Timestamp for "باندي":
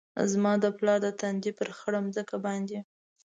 2.45-2.79